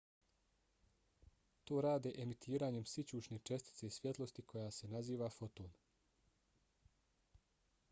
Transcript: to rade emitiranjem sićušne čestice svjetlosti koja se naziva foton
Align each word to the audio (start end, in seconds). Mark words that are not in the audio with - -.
to 1.65 1.77
rade 1.85 2.09
emitiranjem 2.23 2.85
sićušne 2.93 3.39
čestice 3.51 3.89
svjetlosti 3.99 4.41
koja 4.51 4.71
se 4.81 4.87
naziva 4.97 5.29
foton 5.39 5.71